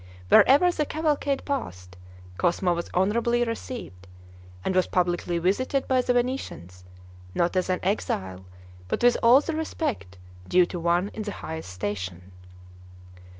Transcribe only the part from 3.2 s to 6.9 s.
received, and was publicly visited by the Venetians,